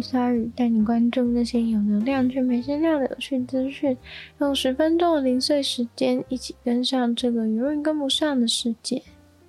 [0.00, 3.96] 鲨鱼，带你关注那些有流量却没声量的有趣资讯。
[4.40, 9.02] 用十分钟的零碎时间，一起跟上这个永远跟不上的世界。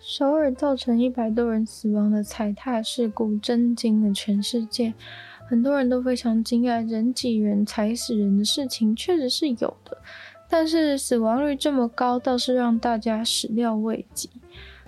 [0.00, 4.94] 首尔造成一百多人死亡的踩踏事故，震惊了全世界。
[5.46, 9.98] 很多人都非常惊讶，人挤人踩死人的事情确实是有的，
[10.48, 14.30] 但是死亡率这么高，倒是让大家始料未及。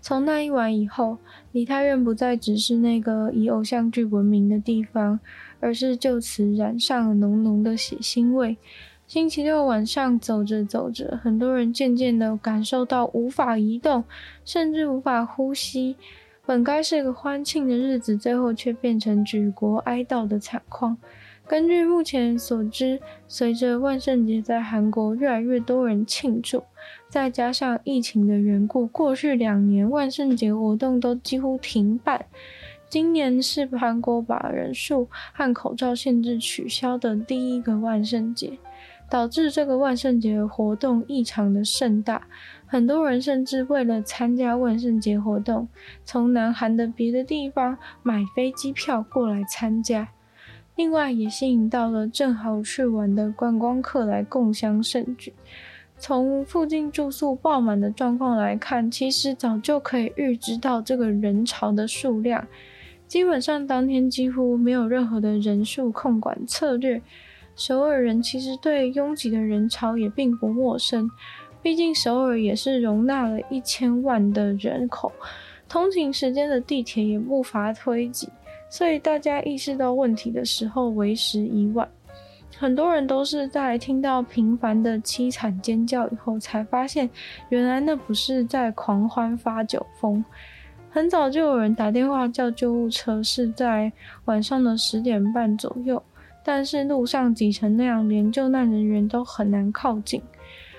[0.00, 1.18] 从那一晚以后，
[1.56, 5.18] 梨泰院不再只是那个以偶像剧闻名的地方，
[5.58, 8.58] 而是就此染上了浓浓的血腥味。
[9.06, 14.04] 星期六晚上走着走着，很多人渐渐地感受到无法移动，
[14.44, 15.96] 甚至无法呼吸。
[16.44, 20.98] 本该是个欢庆的日子，最后却变成举国哀悼的惨况。
[21.48, 26.64] 根据目前所知，随着万圣节在韩国越来越多人庆祝，
[27.08, 32.26] 再加上疫情的缘故，过去两年万圣节活动都几乎停办。
[32.88, 38.58] 今年是韩国把人数和口罩限制取消的第一个万圣节。
[39.08, 42.26] 导致这个万圣节活动异常的盛大，
[42.66, 45.68] 很多人甚至为了参加万圣节活动，
[46.04, 50.08] 从南韩的别的地方买飞机票过来参加。
[50.76, 55.32] 另外，也吸引到了正好去玩的观光客来共襄盛举。
[55.98, 62.46] 从附近住宿爆满的状况来看，其实早就可以预知到这个人潮的数量。
[63.08, 67.00] 基本上当天几乎没有任何的人数控管策略。
[67.54, 71.10] 首尔人其实对拥挤的人潮也并不陌生，
[71.62, 75.10] 毕竟首尔也是容纳了一千万的人口，
[75.66, 78.28] 通勤时间的地铁也不乏推挤，
[78.68, 81.88] 所以大家意识到问题的时候为时已晚。
[82.58, 87.08] 很多人都是在听到频繁的凄惨尖叫以后，才发现
[87.50, 90.24] 原来那不是在狂欢发酒疯。
[90.90, 93.92] 很早就有人打电话叫救护车，是在
[94.24, 96.02] 晚上的十点半左右。
[96.42, 100.22] 但是路上挤成那样，连救难人员都很难靠近，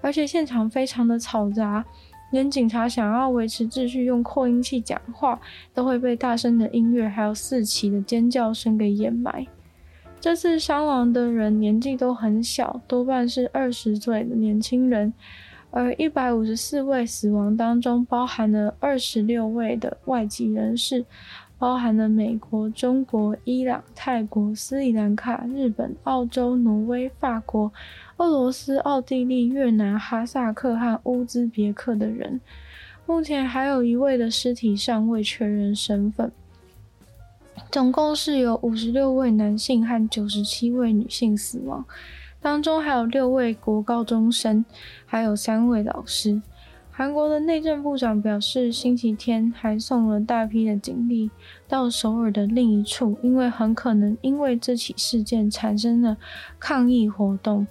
[0.00, 1.84] 而且现场非常的嘈杂，
[2.30, 5.40] 连警察想要维持秩序用扩音器讲话，
[5.72, 9.46] 都会被大声的音乐还有四起的尖叫声给掩埋。
[10.20, 15.12] 这次伤亡的人年纪都很小，多半是二十岁的年轻人，
[15.70, 21.04] 而一百五十四位死亡当中，包含了二十六位的外籍人士。
[21.60, 27.72] 包含了美国、中国、伊朗、泰国、斯里兰卡、日本、澳洲、挪威、法国、
[28.18, 32.40] 俄罗斯、奥地利、越南、哈萨克和乌兹别克的人。
[33.06, 36.32] 目前还有一位的尸体尚未确认身份。
[37.70, 41.84] 总共是有五十六位男性和九十七位女性死亡，
[42.40, 44.64] 当中还有六位国高中生，
[45.06, 46.42] 还有三位老师。
[46.90, 51.30] 韩国的内政部长表示，星期天还送了大批的警力
[51.68, 56.16] 到首尔的另一处，因为很可能因为这起事件产生了
[56.58, 57.68] 抗议活动。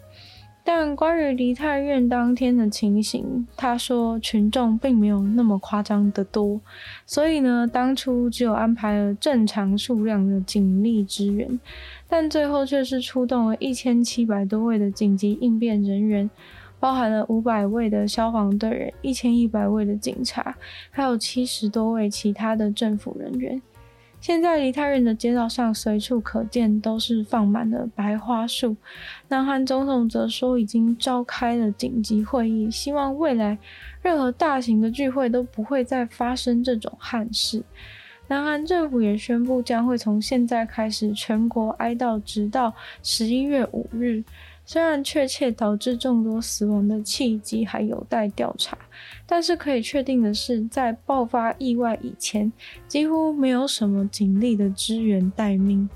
[0.70, 6.60] 但关于梨泰院当天的情形，他说群众并没有那么夸张的多，
[7.06, 11.58] 所以呢，当初只有安排了正常数量的警力支援，
[12.10, 16.30] 但最后却是出动了一千七百多位的紧急应变人员。
[16.80, 20.56] 包含了五百位的消防队员、一千一百位的警察，
[20.92, 23.60] 还有七十多位其他的政府人员。
[24.20, 28.76] 现在梨泰院的街道上随处可见都是放满了白花树。
[29.30, 33.58] 南韩总统则说已经召开了紧急会议，希望未来
[34.02, 37.64] 任何大型的聚会都不会再发生这种憾事。
[38.28, 44.24] 南韩政府也宣布将会从现在开始全国哀悼，直到十一月五日。
[44.70, 48.78] 虽然确切导致众多死亡的契机还有待调查，
[49.26, 52.52] 但是可以确定的是，在爆发意外以前，
[52.86, 55.90] 几乎没有什么警力的支援待命。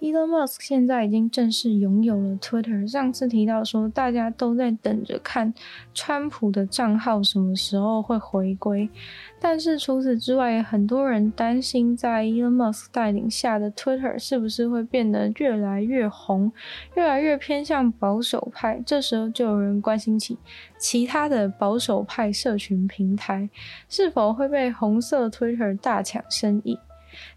[0.00, 2.86] Elon Musk 现在已经正式拥有了 Twitter。
[2.86, 5.52] 上次提到说，大家都在等着看
[5.92, 8.88] 川普的账号什么时候会回归。
[9.38, 16.50] 但是除此之外，很多人担心，在 Elon Musk 带领下的 Twitter 是不是会变得越来越红，
[16.94, 18.82] 越来越偏向保守派。
[18.86, 20.38] 这时候就有人关心起
[20.78, 23.50] 其他的保守派社群平台
[23.86, 26.78] 是否会被红色 Twitter 大抢生意。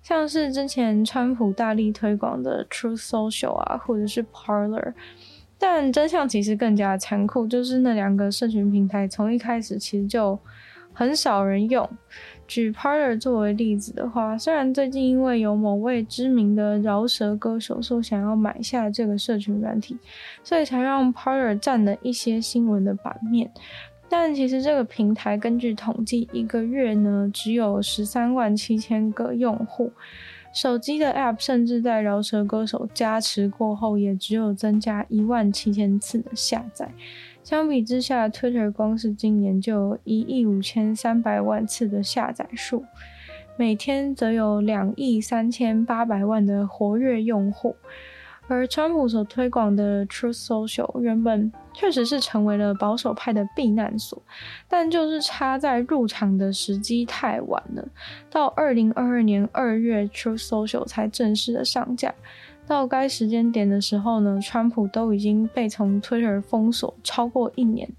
[0.02, 4.94] 像是之前川普大力推广的 Truth Social 啊，或者是 Parler，
[5.58, 10.38] 但真相其实更加残酷，就是那两个社群平台从一开始其实就
[10.94, 11.90] 很少人用。
[12.46, 19.98] 举 Parler 作为例子的话，虽然最近因为有某位知名的饶舌歌手说想要买下这个社群软体，
[20.44, 23.50] 所以才让 Parler 占了一些新闻的版面。
[24.16, 29.92] 但其实这个平台根据统计，一个月呢只有十三万七千个用户，
[30.54, 36.92] 手机的 App 甚至在饶舌歌手加持过后，也只有增加一万七千次的下载。
[37.44, 42.86] 相比之下，Twitter 光是今年就有一亿五千三百万次的下载数，
[43.58, 47.76] 每天则有两亿三千八百万的活跃用户。
[48.48, 54.22] 而川普所推广的 Truth Social 原本确实是成为了保守派的避难所，
[54.68, 57.88] 但就是差在入场的时机太晚了。
[58.30, 62.14] 到二零二二年二月，Truth Social 才正式的上架。
[62.66, 67.90] 到该时间点的时候呢，川普都已经被从 Twitter 封锁超过一年，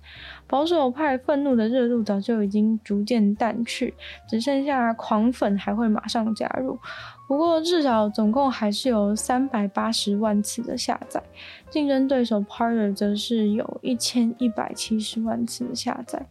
[0.47, 3.93] 保守派愤怒的热度早就已经逐渐淡去，
[4.27, 6.79] 只剩下狂粉还会马上加入。
[7.27, 11.23] 不过至少总共还是有三百八十万次的下载，
[11.71, 16.27] 竞争对手 Parler 则是有一千一百七十万次的下载。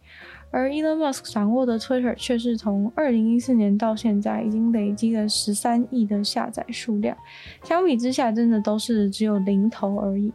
[0.50, 7.16] 而 Elon Musk 掌握的 Twitter 却是从二零一四年到现在已经累积了十三亿的下载数量，
[7.64, 10.32] 相比之下，真的都是只有零头而已。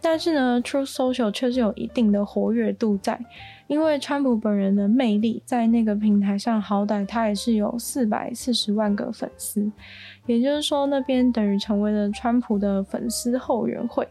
[0.00, 3.18] 但是呢，Truth Social 却是有一定的活跃度在，
[3.66, 9.70] 因为川普本人的魅力在那个平台上，好歹他也是有四百四十万个粉丝，
[10.26, 14.06] 也就是说，那边等于成为了川普的粉丝后援会，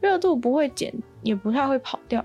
[0.00, 2.24] 热度不会减，也不太会跑掉。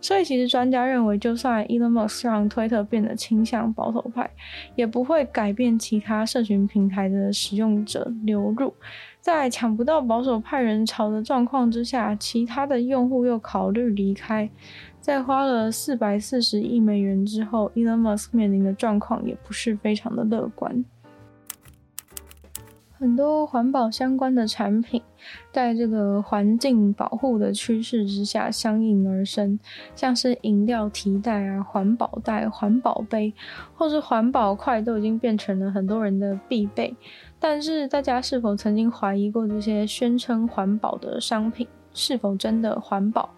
[0.00, 4.28] 所以，其实专家认为，就算 Elon Musk 让推特变得倾向保守派，
[4.76, 8.74] 也不会改变其他社群平台的使用者流入。
[9.24, 14.50] 在抢不到保守派人潮的状况之下，其他的用户又考虑离开，
[15.00, 20.84] 在花了四百四十亿美元之后，Elon Musk 面临的状况也不是非常的乐观。
[23.04, 25.02] 很多环保相关的产品，
[25.52, 29.60] 在这个环境保护的趋势之下相应而生，
[29.94, 33.34] 像是饮料提袋啊、环保袋、环保杯，
[33.74, 36.96] 或是环保筷，都已经变成了很多人的必备。
[37.38, 43.28] 但是，大家是否曾经怀疑过这些宣称环保的商品是否真的环保？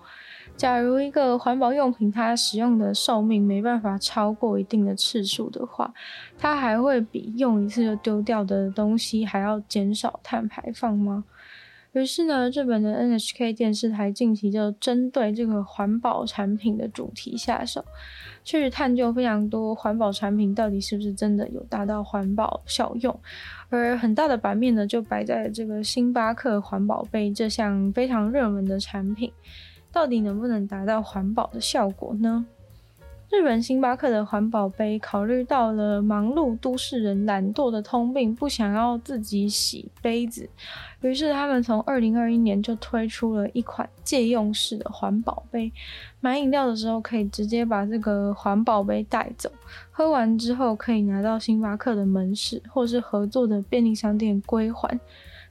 [0.56, 5.93] 假如一个环保用品它使用的寿命没办法超过一定的次数的话，
[6.38, 11.25] 它还会比用一次就丢掉的东西还要减少碳排放吗？
[11.93, 17.85] 于是呢，日本的 NHK 电视台近期就针对这个环保产品的主题下手，
[18.43, 23.19] 去探究非常多环保产品到底是不是真的有达到环保效用，
[23.69, 29.31] 而很大的版面呢就摆在这个星巴克环保杯这项非常热门的产品。
[29.96, 32.44] 到底能不能达到环保的效果呢？
[33.31, 40.50] 日本星巴克的环保杯考虑到了忙碌都市人懒惰的通病，不想要自己洗杯子，
[41.00, 45.72] 于是他们从二零二一年就推出了一款借用式的环保杯，
[46.20, 49.50] 买饮料的时候可以直接把这个环保杯带走，
[49.90, 55.00] 喝完之后可以拿到星巴克的门市或是合作的便利商店归还。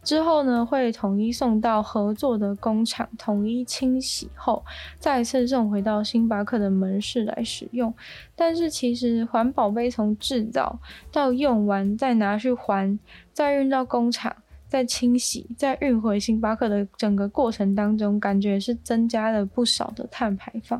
[0.05, 4.63] 之后呢，会统一送到合作的工厂，统一清洗后，
[4.99, 7.91] 再次送回到星巴克的门市来使用。
[8.35, 10.79] 但是其实环保杯从制造
[11.11, 12.97] 到用完，再拿去还，
[13.33, 14.33] 再运到工厂，
[14.69, 20.79] 再清洗，再运回星巴克的整个过程当中，感觉是增加了不少的碳排放。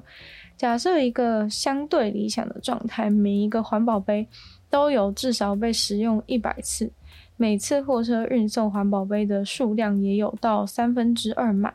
[0.55, 4.27] 假设一个相对理想的状态，每一个环保杯
[4.69, 6.91] 都有至少被使用一百次。
[7.37, 11.73] 每次货车运送环保杯的数量也有到三分之二满，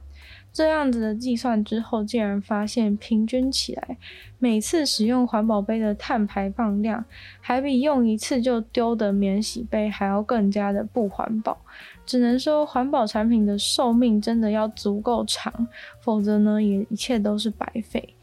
[0.52, 3.98] 这样子的计算之后，竟然发现平均起来，
[4.38, 7.04] 每次使用环保杯的碳排放量，
[7.40, 11.58] 还比用一次就丢的免洗杯还要更加的不环保。
[12.06, 15.68] 只能说环保产品的寿命真的要足够长，
[16.00, 18.14] 否则呢，也一切都是白费。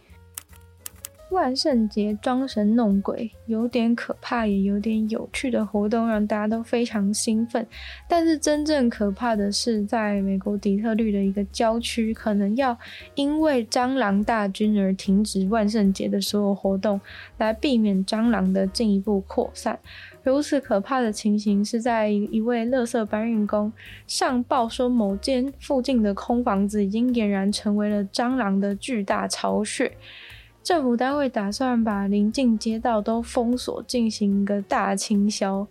[1.30, 7.68] 万圣节装神弄鬼，有点可怕，也有点有趣的活动，让大家都非常兴奋。
[8.08, 12.78] 但是真正可怕的是，在美国底特律的一个郊区，可能要
[13.16, 17.00] 因为蟑螂大军而停止万圣节的所有活动，
[17.38, 19.78] 来避免蟑螂的进一步扩散。
[20.24, 23.72] 如此可怕的情形，是在一位垃圾搬运工
[24.08, 29.92] 上报说，某间附近的空房子已经俨然成为了蟑螂的巨大巢穴。
[30.68, 35.66] 政府单位打算把邻近街道都封锁，进行一个大清消，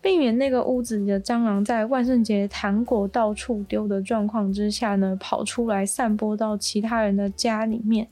[0.00, 8.06] 避免那个屋子里的蟑螂在万圣节糖果到处丢的状况之下呢，跑出来散播到其他人的家里面。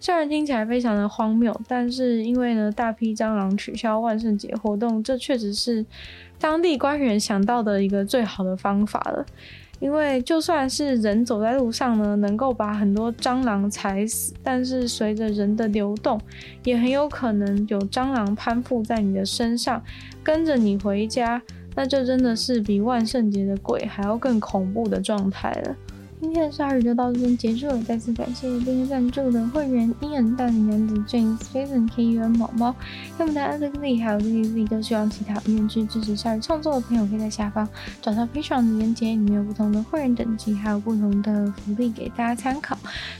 [0.00, 5.86] 虽然听起来非常的荒谬，但是因为呢，大批蟑螂取消万圣节活动，这确实是
[6.40, 9.24] 当地官员想到的一个最好的方法了。
[9.80, 16.20] 因为就算是人走在路上呢，能够把很多蟑螂踩死，但是随着人的流动，
[16.64, 19.82] 也很有可能有蟑螂攀附在你的身上，
[20.22, 21.40] 跟着你回家，
[21.76, 25.76] 那就真的是比万圣节的鬼还要更恐怖的状态了。
[26.20, 32.74] 今天的鲨语就到这边结束了，再次感谢订阅赞助的会员：Ian、大龄男子 James、Jason、K U N、毛毛。
[33.20, 37.68] 要么大家这个力还有 Z Z 都希望其他愿意支持鲨鱼创作的朋友，可以在下方
[38.02, 42.76] 找到 Patreon 的链接，里面有不同的会员等级，还有不同的福利给大家参考。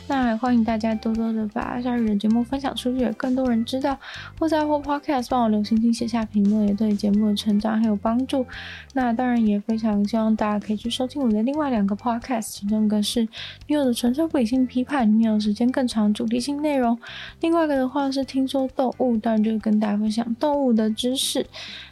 [0.08, 3.96] 那欢迎大家多多的把鲨鱼的节目分享出去，更多人知道。
[4.40, 8.44] 或在 Apple Podcast 帮我留星星、写下评论，也对节目的成长很有帮助。
[8.92, 12.87] 那当然也非常希望大家可以去收听我的另外两个 Podcast，其中。
[12.88, 13.20] 一个是
[13.66, 16.98] 女友的纯粹不理性批判，里面有时间更长主题性内容。
[17.42, 21.46] 另外一个的话是听说动物，当然就跟大家分享动物的知识。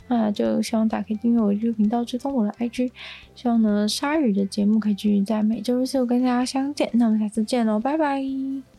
[0.09, 2.91] 那就希望大家可以订阅我的 YouTube 频道，追踪我的 IG。
[3.35, 6.88] 希望呢鲨鱼的节目可以继续在每周日四我跟大家相见。
[6.95, 8.75] 那我们下次见喽，拜拜。